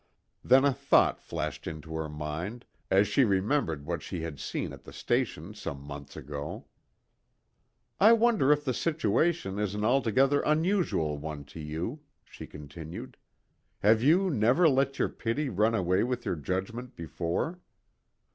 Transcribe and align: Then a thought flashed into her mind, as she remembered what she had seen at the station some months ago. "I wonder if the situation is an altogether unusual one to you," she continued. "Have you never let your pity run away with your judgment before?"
Then 0.43 0.65
a 0.65 0.73
thought 0.73 1.21
flashed 1.21 1.67
into 1.67 1.93
her 1.93 2.09
mind, 2.09 2.65
as 2.89 3.07
she 3.07 3.23
remembered 3.23 3.85
what 3.85 4.01
she 4.01 4.21
had 4.23 4.39
seen 4.39 4.73
at 4.73 4.83
the 4.83 4.91
station 4.91 5.53
some 5.53 5.79
months 5.79 6.17
ago. 6.17 6.65
"I 7.99 8.13
wonder 8.13 8.51
if 8.51 8.65
the 8.65 8.73
situation 8.73 9.59
is 9.59 9.75
an 9.75 9.85
altogether 9.85 10.41
unusual 10.41 11.19
one 11.19 11.45
to 11.53 11.59
you," 11.59 11.99
she 12.25 12.47
continued. 12.47 13.15
"Have 13.83 14.01
you 14.01 14.31
never 14.31 14.67
let 14.67 14.97
your 14.97 15.07
pity 15.09 15.49
run 15.49 15.75
away 15.75 16.03
with 16.03 16.25
your 16.25 16.35
judgment 16.35 16.95
before?" 16.95 17.59